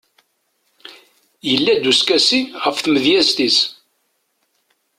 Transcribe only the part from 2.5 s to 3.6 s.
ɣef tmedyazt-is